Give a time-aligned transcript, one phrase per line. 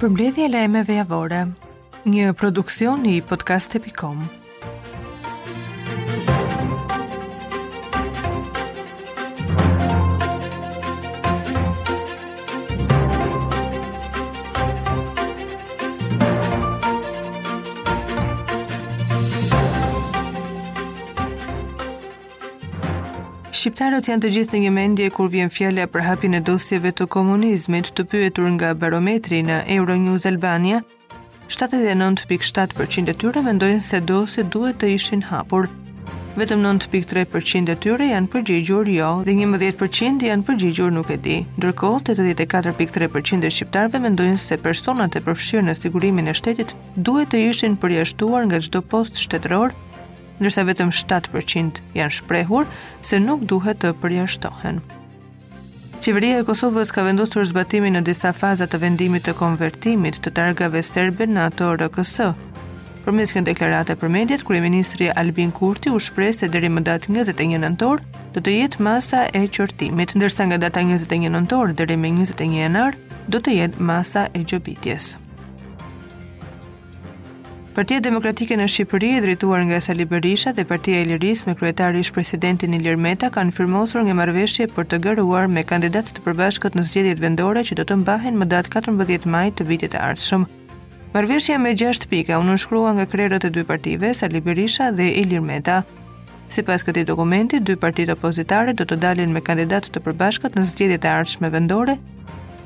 [0.00, 1.40] për mbledhje e lajmeve javore,
[2.06, 4.28] një produksion i podcast.com.
[23.58, 27.08] Shqiptarët janë të gjithë në një mendje kur vjen fjalla për hapjen e dosjeve të
[27.10, 30.78] komunizmit të pyetur nga barometri në Euronews Albania.
[31.50, 35.66] 79.7% e tyre mendojnë se dosjet duhet të ishin hapur.
[36.38, 41.40] Vetëm 9.3% e tyre janë përgjigjur jo dhe 11% janë përgjigjur nuk e di.
[41.58, 46.76] Ndërkohë 84.3% e shqiptarëve mendojnë se personat e përfshirë në sigurimin e shtetit
[47.10, 49.74] duhet të ishin përjashtuar nga çdo post shtetëror
[50.38, 52.66] ndërsa vetëm 7% janë shprehur
[53.04, 54.80] se nuk duhet të përjashtohen.
[55.98, 60.82] Qeveria e Kosovës ka vendosur zbatimin në disa faza të vendimit të konvertimit të targave
[60.86, 62.20] sterbe në ato RKS.
[63.04, 67.58] Përmes një deklarate për mediat, kryeministri Albin Kurti u shpreh se deri më datë 21
[67.64, 68.02] nëntor
[68.34, 73.00] do të jetë masa e qërtimit, ndërsa nga data 21 nëntor deri më 21 janar
[73.32, 75.16] do të jetë masa e gjobitjes.
[77.78, 81.68] Partia Demokratike në Shqipëri, e drejtuar nga Sali Berisha dhe Partia e Lirisë me
[82.00, 86.74] ish presidentin Ilir Meta, kanë firmosur një marveshje për të gëruar me kandidatët të përbashkët
[86.74, 90.46] në zgjedhjet vendore që do të mbahen më datë 14 maj të vitit e ardhshëm.
[91.62, 95.84] me 6 pika u nënshkrua nga krerët e dy partive, Sali Berisha dhe Ilir Meta.
[96.48, 100.62] Si pas këti dokumenti, dy partit opozitare do të dalin me kandidatët të përbashkët në
[100.72, 101.94] zgjedhjet e ardhshme vendore,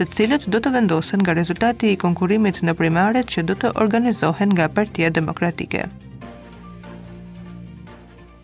[0.00, 4.48] të cilët do të vendosen nga rezultati i konkurimit në primaret që do të organizohen
[4.56, 5.82] nga Partia Demokratike.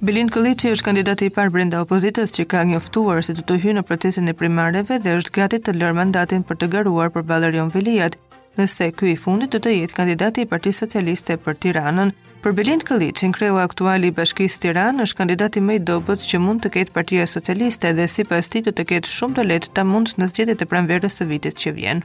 [0.07, 3.77] Bilin Kolici është kandidati i parë brenda opozitës që ka njoftuar se do të hyjë
[3.79, 7.73] në procesin e primareve dhe është gati të lërë mandatin për të garuar për Ballerion
[7.77, 8.19] Veliat,
[8.61, 12.13] nëse ky i fundit do të jetë kandidati i Partisë Socialiste për Tiranën,
[12.47, 16.61] Për Belind Këllicin, kreu aktual i bashkisë Tiran është kandidati më i dobët që mund
[16.63, 20.13] të ketë partia socialiste dhe si pas të të ketë shumë të letë ta mund
[20.23, 22.03] në zgjedhjet e pranverës së vitit që vjenë.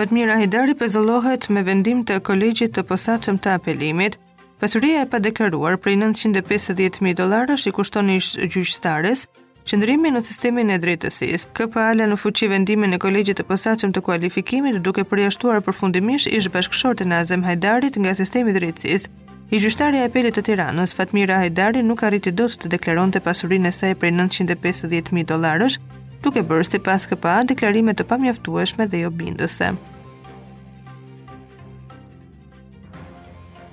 [0.00, 4.18] Fatmir Ahidari pëzëllohet me vendim të kolegjit të Posaçëm të apelimit,
[4.58, 8.34] pasuria e pa deklaruar prej 950.000 dolarës i kushton ish
[9.70, 14.82] qëndrimi në sistemin e drejtësis, KPA-le në fuqi vendimin e kolegjit të Posaçëm të kualifikimit
[14.82, 19.08] duke përjashtuar përfundimisht ish e Azem Hajdarit nga sistemi drejtësisë,
[19.50, 23.74] I gjyqtarja e apelit të Tiranës, Fatmira Hajdari nuk arriti dot të deklaronte pasurinë e
[23.74, 25.80] saj prej 950.000 dollarësh,
[26.22, 29.72] duke bërë sipas KPA deklarime të pamjaftueshme dhe jo bindëse.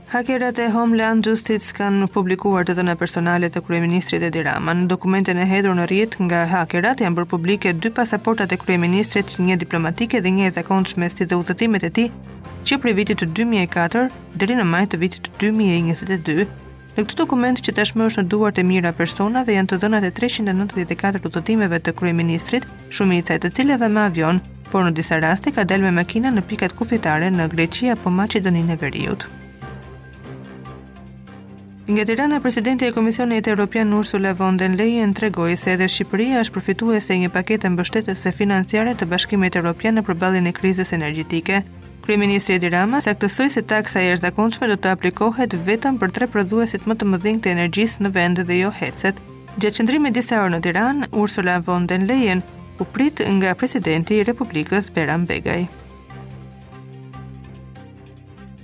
[0.07, 4.71] Hakerat e Homeland Justice kanë publikuar të dhëna personale të kryeministrit Edi Rama.
[4.71, 9.33] Në dokumentin e hedhur në rrjet nga hakerat janë bërë publike dy pasaportat e kryeministrit,
[9.43, 12.07] një diplomatike dhe një e zakonshme si dhe udhëtimet e tij,
[12.63, 14.03] që prej vitit të 2004
[14.39, 16.45] deri në maj të vitit 2022.
[16.95, 20.11] Në këtë dokument që tashmë është në duart e mira personave janë të dhënat e
[20.21, 24.39] 394 udhëtimeve të kryeministrit, shumica e të cilëve me avion,
[24.71, 28.79] por në disa raste ka dalë me makina në pikat kufitare në Greqi apo Maqedoninë
[28.79, 29.27] e Veriut.
[31.87, 36.53] Nga Tirana, presidenti e Komisionit Evropian Ursula von der Leyen tregoi se edhe Shqipëria është
[36.57, 41.61] përfituese e një pakete mbështetëse financiare të Bashkimit Evropian në përballjen e krizës energjetike.
[42.03, 46.83] Kryeministri Edi Rama saktësoi se taksa e jashtëzakonshme do të aplikohet vetëm për tre prodhuesit
[46.91, 49.15] më të mëdhenj të energjisë në vend dhe jo hecet.
[49.55, 52.43] Gjatë qendrimit disa orë në Tiranë, Ursula von der Leyen
[52.83, 55.63] u prit nga presidenti i Republikës Beran Begaj.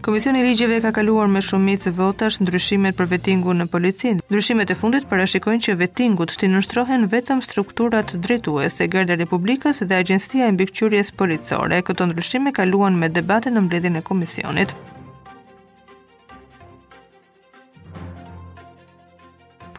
[0.03, 4.25] Komisioni i ligjeve ka kaluar me shumicë votash ndryshimet për vettingun në policinë.
[4.27, 10.01] Ndryshimet e fundit parashikojnë që vettingut të nënshtrohen vetëm strukturat drejtuese, Garda e Republikës dhe
[10.03, 11.79] Agjencia e Mbikëqyrjes Policore.
[11.87, 14.75] Këto ndryshime kaluan me debate në mbledhjen e komisionit.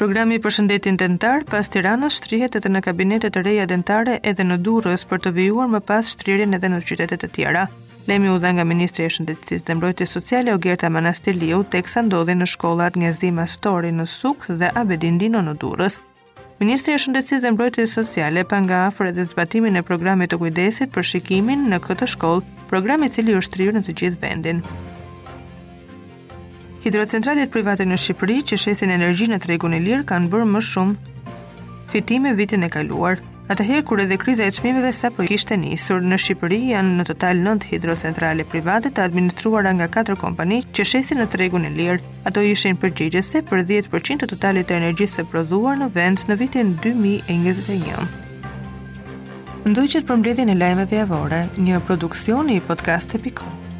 [0.00, 4.62] Programi për shëndetin dentar pas Tiranës shtrihet edhe në kabinetet e reja dentare edhe në
[4.64, 7.68] Durrës për të vijuar më pas shtrirjen edhe në qytetet e tjera.
[8.08, 12.02] Lemi u dhe nga Ministri e Shëndetësis dhe Mbrojtje Sociale o Gerta Manastirliu, tek sa
[12.04, 15.96] ndodhi në shkollat nga zima Stori në Suk dhe Abedin Dino në Durës.
[16.60, 20.92] Ministri e Shëndetësis dhe Mbrojtje Sociale pa nga afrë dhe zbatimin e programit të kujdesit
[20.92, 24.60] për shikimin në këtë shkoll, programit cili u shtrirë në të gjithë vendin.
[26.84, 31.12] Hidrocentralit private në Shqipëri që shesin energji në tregun e lirë kanë bërë më shumë
[31.94, 33.24] fitime vitin e kaluar.
[33.44, 37.66] Atëherë kur edhe kriza e çmimeve sapo kishte nisur në Shqipëri janë në total 9
[37.74, 41.98] hidrocentrale private të administruara nga 4 kompani që shesin në tregun e lirë.
[42.30, 46.72] Ato ishin përgjegjëse për 10% të totalit të energjisë së prodhuar në vend në vitin
[46.88, 48.08] 2021.
[49.68, 53.72] Ndoqet për mbledhjen e lajmeve javore, një produksion i podcast podcast.com.